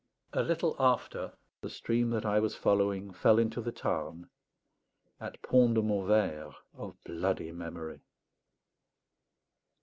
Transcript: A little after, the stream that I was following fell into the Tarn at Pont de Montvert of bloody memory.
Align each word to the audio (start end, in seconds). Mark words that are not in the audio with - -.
A 0.33 0.41
little 0.41 0.75
after, 0.79 1.33
the 1.61 1.69
stream 1.69 2.09
that 2.09 2.25
I 2.25 2.39
was 2.39 2.55
following 2.55 3.13
fell 3.13 3.37
into 3.37 3.61
the 3.61 3.71
Tarn 3.71 4.31
at 5.19 5.39
Pont 5.43 5.75
de 5.75 5.81
Montvert 5.83 6.55
of 6.73 6.95
bloody 7.03 7.51
memory. 7.51 7.99